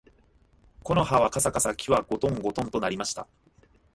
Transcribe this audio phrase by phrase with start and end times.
[0.81, 3.27] 木の葉はかさかさ、木はごとんごとんと鳴りました